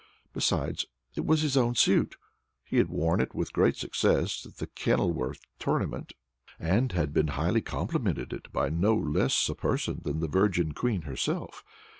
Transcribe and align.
Besides 0.33 0.87
it 1.13 1.27
was 1.27 1.41
his 1.43 1.55
own 1.55 1.75
suit. 1.75 2.15
He 2.63 2.77
had 2.77 2.89
worn 2.89 3.21
it 3.21 3.35
with 3.35 3.53
great 3.53 3.75
success 3.75 4.43
at 4.47 4.57
the 4.57 4.65
Kenilworth 4.65 5.41
tournament, 5.59 6.13
and 6.59 6.91
had 6.91 7.13
been 7.13 7.27
highly 7.27 7.61
complimented 7.61 8.33
on 8.33 8.37
it 8.39 8.51
by 8.51 8.69
no 8.69 8.95
less 8.95 9.47
a 9.47 9.53
person 9.53 10.01
than 10.03 10.19
the 10.19 10.27
Virgin 10.27 10.71
Queen 10.71 11.03
herself. 11.03 11.63